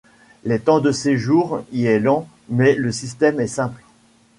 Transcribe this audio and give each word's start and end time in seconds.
Le 0.45 0.57
temps 0.59 0.79
de 0.79 0.91
séjour 0.91 1.63
y 1.71 1.85
est 1.85 1.99
lent 1.99 2.27
mais 2.49 2.73
le 2.73 2.91
système 2.91 3.39
est 3.39 3.45
simple. 3.45 3.83